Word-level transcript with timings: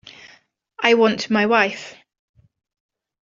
I 0.81 0.95
want 0.95 1.29
my 1.29 1.45
wife. 1.45 1.93